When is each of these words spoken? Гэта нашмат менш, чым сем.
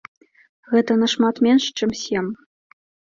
Гэта 0.71 0.97
нашмат 1.01 1.35
менш, 1.49 1.63
чым 1.81 1.89
сем. 2.01 2.25